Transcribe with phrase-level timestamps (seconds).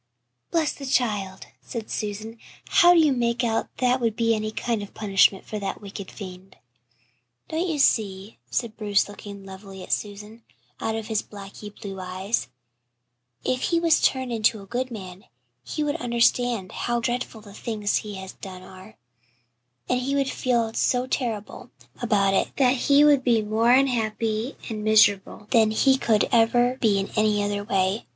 [0.49, 4.81] "Bless the child," said Susan, "how do you make out that would be any kind
[4.81, 6.55] of a punishment for that wicked fiend?"
[7.49, 10.41] "Don't you see," said Bruce, looking levelly at Susan,
[10.79, 12.47] out of his blackly blue eyes,
[13.45, 15.25] "if he was turned into a good man
[15.63, 18.97] he would understand how dreadful the things he has done are,
[19.87, 21.69] and he would feel so terrible
[22.01, 26.97] about it that he would be more unhappy and miserable than he could ever be
[26.97, 28.07] in any other way.